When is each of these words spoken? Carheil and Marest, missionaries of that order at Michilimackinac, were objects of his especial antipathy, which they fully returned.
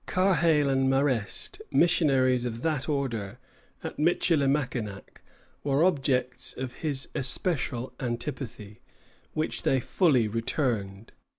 Carheil 0.07 0.67
and 0.67 0.89
Marest, 0.89 1.61
missionaries 1.71 2.43
of 2.45 2.63
that 2.63 2.89
order 2.89 3.37
at 3.83 3.99
Michilimackinac, 3.99 5.21
were 5.63 5.83
objects 5.83 6.57
of 6.57 6.73
his 6.81 7.07
especial 7.13 7.93
antipathy, 7.99 8.79
which 9.35 9.61
they 9.61 9.79
fully 9.79 10.27
returned. 10.27 11.11